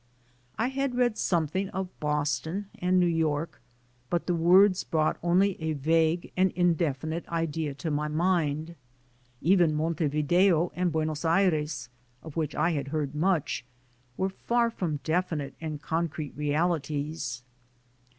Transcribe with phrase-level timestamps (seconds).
[0.57, 3.61] I had read something of Boston and New York,
[4.09, 8.73] but the words brought only a vague and indefinite idea to my mind.
[9.43, 11.87] Even Montevideo and Buenos Ayres,
[12.23, 13.63] of which I had heard much,
[14.17, 17.43] were far from definite and concrete realities.